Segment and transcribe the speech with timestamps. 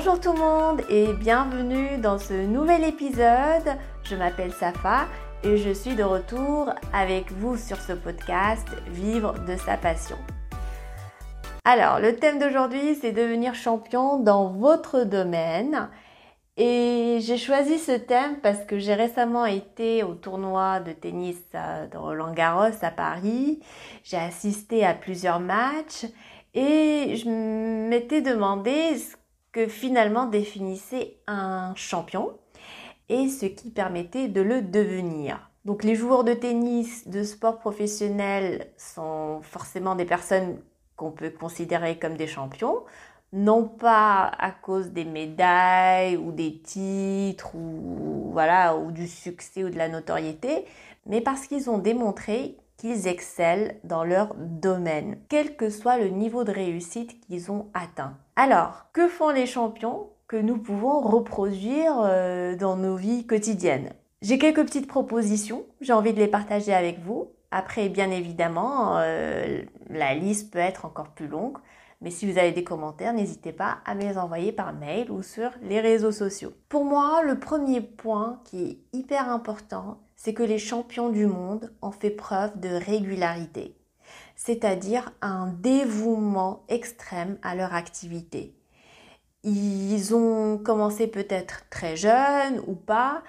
[0.00, 3.76] Bonjour tout le monde et bienvenue dans ce nouvel épisode.
[4.04, 5.08] Je m'appelle Safa
[5.42, 10.16] et je suis de retour avec vous sur ce podcast Vivre de sa passion.
[11.64, 15.88] Alors, le thème d'aujourd'hui, c'est devenir champion dans votre domaine.
[16.56, 21.96] Et j'ai choisi ce thème parce que j'ai récemment été au tournoi de tennis de
[21.96, 23.58] Roland Garros à Paris.
[24.04, 26.06] J'ai assisté à plusieurs matchs
[26.54, 27.28] et je
[27.88, 29.16] m'étais demandé ce
[29.52, 32.32] que finalement définissait un champion
[33.08, 35.50] et ce qui permettait de le devenir.
[35.64, 40.58] Donc les joueurs de tennis, de sport professionnel sont forcément des personnes
[40.96, 42.84] qu'on peut considérer comme des champions,
[43.32, 49.70] non pas à cause des médailles ou des titres ou voilà ou du succès ou
[49.70, 50.64] de la notoriété,
[51.06, 56.44] mais parce qu'ils ont démontré qu'ils excellent dans leur domaine, quel que soit le niveau
[56.44, 58.16] de réussite qu'ils ont atteint.
[58.36, 63.92] Alors, que font les champions que nous pouvons reproduire euh, dans nos vies quotidiennes?
[64.22, 67.28] J'ai quelques petites propositions, j'ai envie de les partager avec vous.
[67.50, 71.58] Après, bien évidemment, euh, la liste peut être encore plus longue.
[72.00, 75.22] Mais si vous avez des commentaires, n'hésitez pas à me les envoyer par mail ou
[75.22, 76.52] sur les réseaux sociaux.
[76.68, 81.72] Pour moi, le premier point qui est hyper important, c'est que les champions du monde
[81.80, 83.76] ont fait preuve de régularité,
[84.34, 88.52] c'est-à-dire un dévouement extrême à leur activité.
[89.44, 93.22] Ils ont commencé peut-être très jeunes ou pas,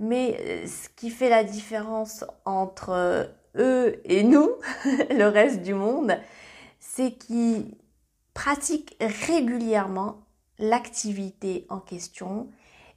[0.00, 4.50] mais euh, ce qui fait la différence entre eux et nous,
[5.10, 6.18] le reste du monde,
[6.80, 7.76] c'est qu'ils
[8.34, 10.24] pratiquent régulièrement
[10.58, 12.48] l'activité en question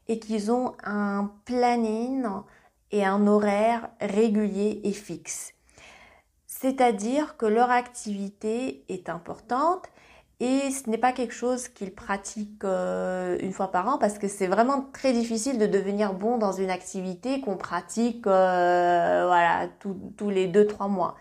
[0.07, 2.25] et qu'ils ont un planning
[2.91, 5.53] et un horaire régulier et fixe.
[6.47, 9.84] C'est-à-dire que leur activité est importante
[10.40, 14.28] et ce n'est pas quelque chose qu'ils pratiquent euh, une fois par an parce que
[14.28, 19.69] c'est vraiment très difficile de devenir bon dans une activité qu'on pratique euh, voilà,
[20.18, 21.16] tous les 2-3 mois.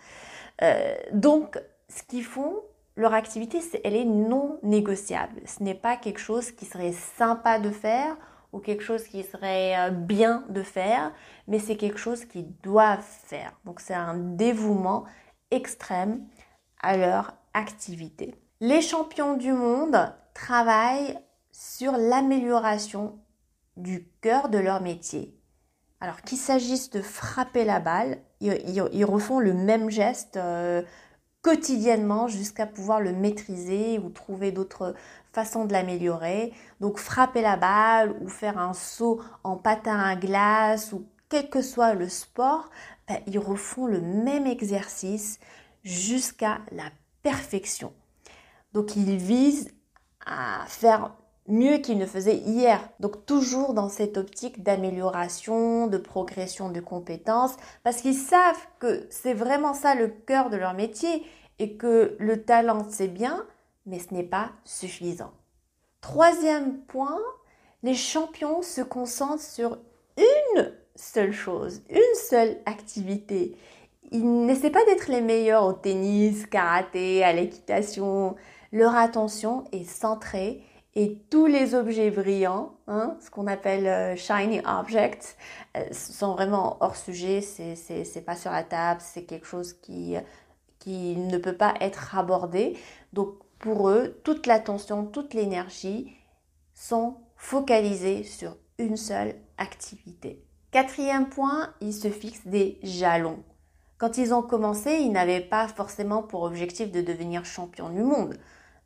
[0.63, 2.55] Euh, donc, ce qu'ils font,
[2.97, 5.41] leur activité, elle est non négociable.
[5.47, 8.17] Ce n'est pas quelque chose qui serait sympa de faire
[8.55, 11.13] ou quelque chose qui serait euh, bien de faire,
[11.49, 13.53] mais c'est quelque chose qu'ils doivent faire.
[13.65, 15.05] Donc c'est un dévouement
[15.51, 16.25] extrême
[16.81, 18.35] à leur activité.
[18.61, 21.19] Les champions du monde travaillent
[21.51, 23.19] sur l'amélioration
[23.77, 25.37] du cœur de leur métier.
[26.01, 30.83] Alors qu'il s'agisse de frapper la balle, ils, refont le même geste euh,
[31.45, 34.95] quotidiennement jusqu'à pouvoir le maîtriser ou trouver d'autres
[35.33, 36.55] façons de l'améliorer.
[36.81, 41.61] Donc frapper la balle ou faire un saut en patin à glace ou quel que
[41.61, 42.71] soit le sport,
[43.07, 45.39] ben, ils refont le même exercice
[45.83, 46.91] jusqu'à la
[47.23, 47.93] perfection.
[48.73, 49.71] Donc ils visent
[50.25, 51.13] à faire
[51.47, 52.89] mieux qu'ils ne faisaient hier.
[53.01, 59.35] Donc toujours dans cette optique d'amélioration, de progression de compétences, parce qu'ils savent que c'est
[59.35, 61.25] vraiment ça le cœur de leur métier
[61.59, 63.45] et que le talent c'est bien,
[63.87, 65.33] mais ce n'est pas suffisant.
[66.01, 67.21] Troisième point,
[67.83, 69.79] les champions se concentrent sur
[70.17, 73.57] une seule chose, une seule activité.
[74.11, 78.37] Ils n'essaient pas d'être les meilleurs au tennis, karaté, à l'équitation.
[78.71, 80.63] Leur attention est centrée
[80.97, 85.37] et tous les objets brillants, hein, ce qu'on appelle euh, shiny objects,
[85.77, 90.17] euh, sont vraiment hors sujet, c'est pas sur la table, c'est quelque chose qui,
[90.79, 92.79] qui ne peut pas être abordé.
[93.13, 96.15] Donc pour eux, toute l'attention, toute l'énergie
[96.75, 100.45] sont focalisées sur une seule activité.
[100.71, 103.43] Quatrième point, ils se fixent des jalons.
[103.99, 108.37] Quand ils ont commencé, ils n'avaient pas forcément pour objectif de devenir champion du monde.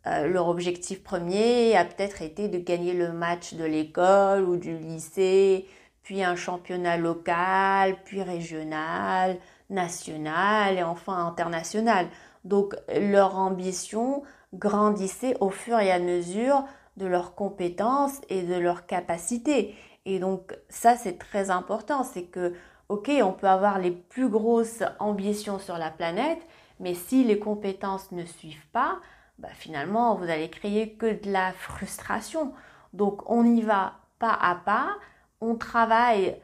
[0.07, 4.77] Euh, leur objectif premier a peut-être été de gagner le match de l'école ou du
[4.79, 5.67] lycée,
[6.03, 9.37] puis un championnat local, puis régional,
[9.71, 12.07] national et enfin international.
[12.45, 14.23] Donc leur ambition
[14.55, 16.65] grandissait au fur et à mesure
[16.97, 19.75] de leurs compétences et de leurs capacités.
[20.07, 22.55] Et donc ça c'est très important, c'est que
[22.89, 26.41] ok on peut avoir les plus grosses ambitions sur la planète,
[26.81, 28.99] mais si les compétences ne suivent pas,
[29.39, 32.53] bah, finalement, vous allez créer que de la frustration.
[32.93, 34.97] Donc, on y va pas à pas,
[35.41, 36.37] on travaille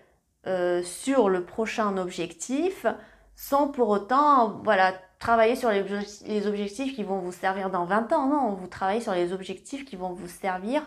[0.47, 2.87] euh, sur le prochain objectif
[3.35, 8.27] sans pour autant voilà, travailler sur les, objectifs qui vont vous servir dans 20 ans.
[8.29, 10.87] Non, vous travaillez sur les objectifs qui vont vous servir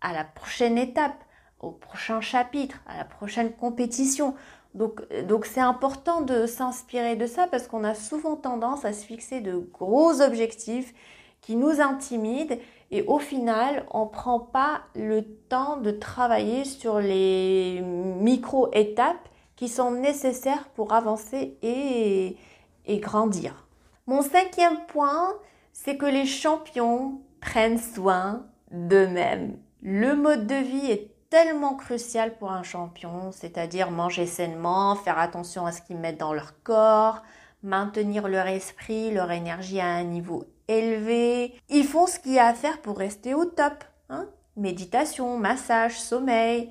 [0.00, 1.22] à la prochaine étape,
[1.60, 4.34] au prochain chapitre, à la prochaine compétition.
[4.74, 9.04] Donc, donc c'est important de s'inspirer de ça parce qu'on a souvent tendance à se
[9.04, 10.92] fixer de gros objectifs
[11.44, 12.56] qui nous intimident
[12.90, 19.68] Et au final, on ne prend pas le temps de travailler sur les micro-étapes qui
[19.68, 22.36] sont nécessaires pour avancer et,
[22.86, 23.66] et grandir.
[24.06, 25.34] Mon cinquième point,
[25.72, 29.58] c'est que les champions prennent soin d'eux-mêmes.
[29.82, 35.66] Le mode de vie est tellement crucial pour un champion, c'est-à-dire manger sainement, faire attention
[35.66, 37.22] à ce qu'ils mettent dans leur corps,
[37.62, 41.54] maintenir leur esprit, leur énergie à un niveau élevé.
[41.68, 43.84] Ils font ce qu'il y a à faire pour rester au top.
[44.08, 44.26] Hein
[44.56, 46.70] Méditation, massage, sommeil.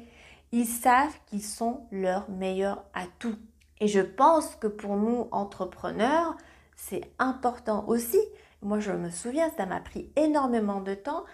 [0.51, 3.35] Ils savent qu'ils sont leurs meilleurs atouts.
[3.79, 6.37] Et je pense que pour nous, entrepreneurs,
[6.75, 8.19] c'est important aussi.
[8.61, 11.25] Moi, je me souviens, ça m'a pris énormément de temps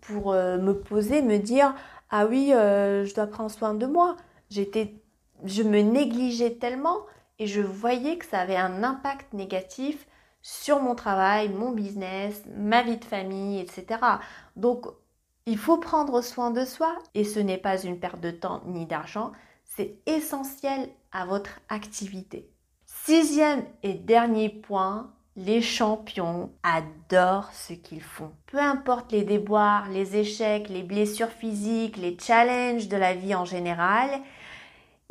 [0.00, 1.74] pour euh, me poser, me dire
[2.10, 4.16] ah oui, euh, je dois prendre soin de moi.
[4.50, 4.94] J'étais,
[5.44, 6.98] je me négligeais tellement
[7.38, 10.06] et je voyais que ça avait un impact négatif
[10.44, 13.98] sur mon travail, mon business, ma vie de famille, etc.
[14.56, 14.84] Donc,
[15.46, 18.84] il faut prendre soin de soi et ce n'est pas une perte de temps ni
[18.84, 19.32] d'argent,
[19.64, 22.50] c'est essentiel à votre activité.
[22.84, 28.32] Sixième et dernier point, les champions adorent ce qu'ils font.
[28.46, 33.46] Peu importe les déboires, les échecs, les blessures physiques, les challenges de la vie en
[33.46, 34.10] général,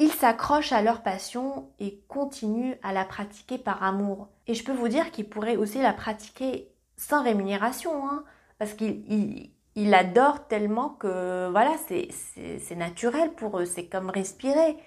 [0.04, 4.28] ils s'accrochent à leur passion et continuent à la pratiquer par amour.
[4.48, 8.24] Et je peux vous dire qu'ils pourraient aussi la pratiquer sans rémunération, hein,
[8.60, 14.78] parce qu'ils adorent tellement que voilà, c'est naturel pour eux, c'est comme respirer.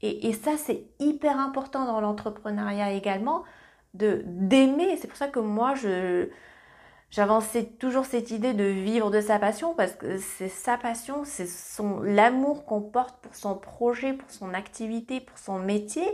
[0.00, 3.44] Et, et ça, c'est hyper important dans l'entrepreneuriat également,
[3.92, 4.96] de d'aimer.
[4.96, 6.30] C'est pour ça que moi, je
[7.14, 11.46] j'avançais toujours cette idée de vivre de sa passion parce que c'est sa passion, c'est
[11.46, 16.06] son l'amour qu'on porte pour son projet, pour son activité, pour son métier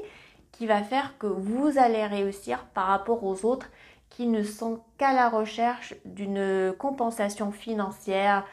[0.52, 3.70] qui va faire que vous allez réussir par rapport aux autres
[4.11, 8.44] qui ne sont qu'à la recherche d'une compensation financière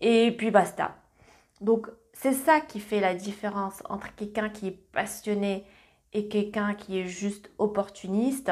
[0.00, 0.96] et puis basta.
[1.60, 5.64] Donc c'est ça qui fait la différence entre quelqu'un qui est passionné
[6.12, 8.50] et quelqu'un qui est juste opportuniste.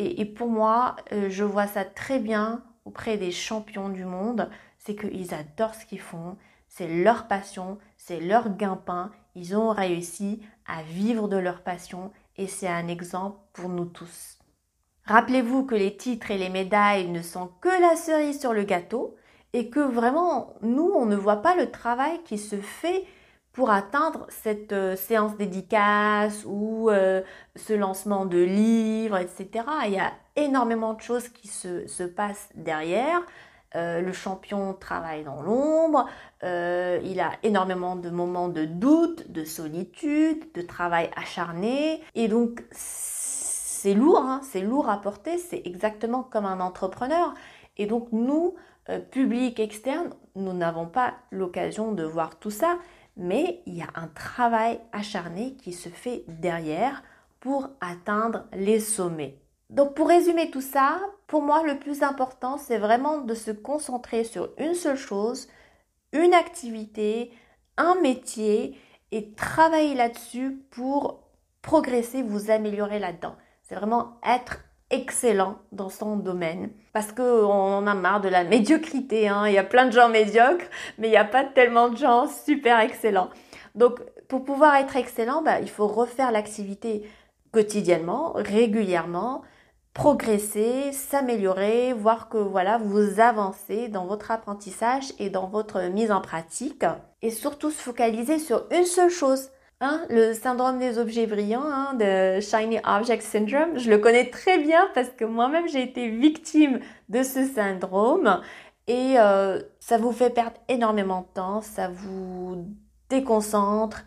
[0.00, 4.48] Et, pour moi, euh, je vois ça très bien auprès des champions du monde,
[4.78, 6.36] c'est qu'ils adorent ce qu'ils font,
[6.68, 12.12] c'est leur passion, c'est leur gain-pain, ils ont réussi à vivre de leur passion.
[12.36, 14.38] Et c'est un exemple pour nous tous.
[15.04, 19.16] Rappelez-vous que les titres et les médailles ne sont que la cerise sur le gâteau.
[19.54, 23.04] Et que vraiment, nous, on ne voit pas le travail qui se fait
[23.58, 27.22] pour atteindre cette euh, séance dédicace ou euh,
[27.56, 29.64] ce lancement de livres, etc.
[29.86, 33.20] Il y a énormément de choses qui se, passent derrière.
[33.74, 36.06] Euh, le champion travaille dans l'ombre,
[36.44, 42.00] il a énormément de moments de doute, de solitude, de travail acharné.
[42.14, 47.34] Et donc, c'est lourd, hein, c'est lourd à porter, c'est exactement comme un entrepreneur.
[47.76, 48.54] Et donc, nous,
[49.10, 52.78] public, externe, nous n'avons pas l'occasion de voir tout ça
[53.18, 57.02] mais il y a un travail acharné qui se fait derrière
[57.40, 59.38] pour atteindre les sommets.
[59.70, 64.24] Donc pour résumer tout ça, pour moi le plus important c'est vraiment de se concentrer
[64.24, 65.48] sur une seule chose,
[66.12, 67.32] une activité,
[67.76, 68.78] un métier
[69.10, 71.24] et travailler là-dessus pour
[71.60, 73.36] progresser, vous améliorer là-dedans.
[73.62, 76.70] C'est vraiment être excellent dans son domaine.
[76.92, 79.28] Parce qu'on en a marre de la médiocrité.
[79.28, 79.46] Hein.
[79.46, 80.66] Il y a plein de gens médiocres,
[80.98, 83.30] mais il n'y a pas tellement de gens super excellents.
[83.74, 87.08] Donc, pour pouvoir être excellent, bah, il faut refaire l'activité
[87.52, 89.42] quotidiennement, régulièrement,
[89.94, 96.20] progresser, s'améliorer, voir que voilà, vous avancez dans votre apprentissage et dans votre mise en
[96.20, 96.84] pratique.
[97.22, 99.50] Et surtout se focaliser sur une seule chose.
[99.80, 104.58] Hein, le syndrome des objets brillants, hein, de Shiny Object Syndrome, je le connais très
[104.58, 108.40] bien parce que moi-même j'ai été victime de ce syndrome
[108.88, 112.66] et euh, ça vous fait perdre énormément de temps, ça vous
[113.08, 114.04] déconcentre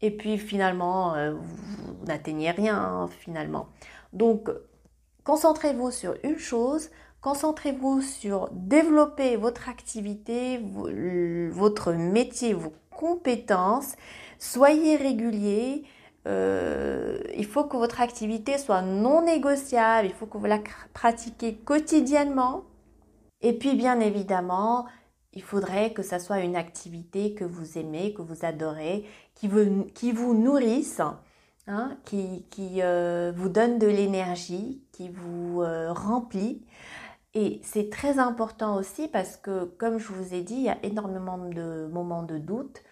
[0.00, 3.68] et puis finalement euh, vous, n'atteignez rien hein, finalement.
[4.12, 4.50] Donc
[5.22, 10.60] concentrez-vous sur une chose, concentrez-vous sur développer votre activité,
[11.52, 13.94] votre métier, vos compétences
[14.42, 15.84] Soyez régulier.
[16.26, 20.08] Euh, il faut que votre activité soit non négociable.
[20.08, 20.58] Il faut que vous la
[20.92, 22.64] pratiquiez quotidiennement.
[23.40, 24.86] Et puis, bien évidemment,
[25.32, 29.04] il faudrait que ça soit une activité que vous aimez, que vous adorez,
[29.36, 31.00] qui vous, nourrisse,
[31.68, 36.66] hein, qui, qui euh, vous donne de l'énergie, qui vous euh, remplit.
[37.34, 40.78] Et c'est très important aussi parce que, comme je vous ai dit, il y a
[40.82, 42.82] énormément de moments de doute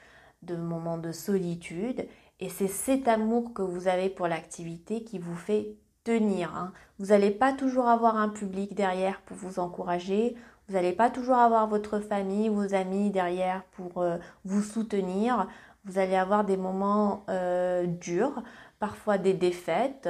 [0.42, 2.06] de moments de solitude.
[2.40, 6.56] Et c'est cet amour que vous avez pour l'activité qui vous fait tenir.
[6.56, 6.72] Hein.
[6.98, 10.36] Vous n'allez pas toujours avoir un public derrière pour vous encourager.
[10.68, 15.48] Vous n'allez pas toujours avoir votre famille, vos amis derrière pour euh, vous soutenir.
[15.84, 18.42] Vous allez avoir des moments euh, durs,
[18.78, 20.08] parfois des défaites,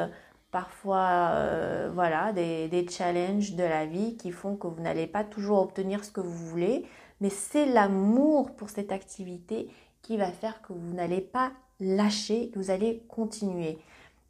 [0.51, 5.25] parfois euh, voilà des, des, challenges de la vie qui font que vous n'allez pas
[5.25, 6.85] toujours obtenir ce que vous voulez.
[7.21, 9.71] Mais c'est l'amour pour cette activité
[10.03, 13.79] qui va faire que vous n'allez pas lâcher, vous allez continuer.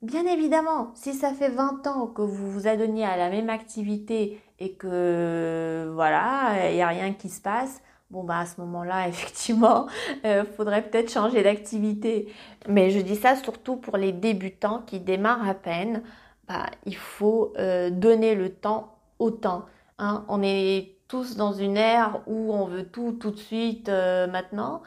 [0.03, 4.41] Bien évidemment, si ça fait 20 ans que vous vous adonnez à la même activité
[4.59, 9.09] et que voilà, il n'y a rien qui se passe, bon bah à ce moment-là,
[9.09, 9.87] effectivement,
[10.25, 12.33] il euh, faudrait peut-être changer d'activité.
[12.67, 16.03] Mais je dis ça surtout pour les débutants qui démarrent à peine.
[16.49, 19.67] Bah, il faut euh, donner le temps au temps.
[19.99, 20.25] Hein.
[20.29, 24.83] On est tous dans une ère où on veut tout tout de suite euh, maintenant,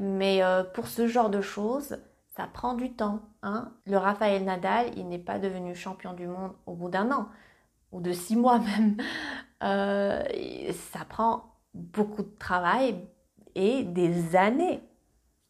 [0.00, 0.42] mais
[0.74, 1.98] pour ce genre de choses,
[2.38, 3.20] ça prend du temps.
[3.42, 3.72] Hein.
[3.84, 7.28] Le Raphaël Nadal, il n'est pas devenu champion du monde au bout d'un an,
[7.90, 8.96] ou de six mois même.
[9.64, 10.22] Euh,
[10.92, 13.04] ça prend beaucoup de travail
[13.56, 14.80] et des années.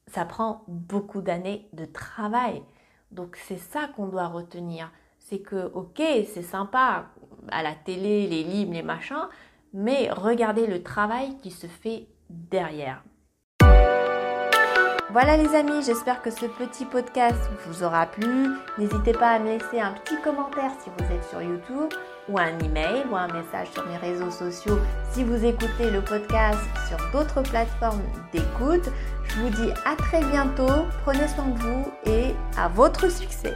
[0.07, 2.63] Ça prend beaucoup d'années de travail.
[3.11, 4.91] Donc c'est ça qu'on doit retenir.
[5.19, 7.05] C'est que, ok, c'est sympa
[7.51, 9.29] à la télé, les livres, les machins,
[9.73, 13.03] mais regardez le travail qui se fait derrière.
[15.11, 18.51] Voilà les amis, j'espère que ce petit podcast vous aura plu.
[18.77, 21.91] N'hésitez pas à me laisser un petit commentaire si vous êtes sur YouTube
[22.29, 24.79] ou un email ou un message sur mes réseaux sociaux
[25.11, 28.91] si vous écoutez le podcast sur d'autres plateformes d'écoute.
[29.25, 33.55] Je vous dis à très bientôt, prenez soin de vous et à votre succès.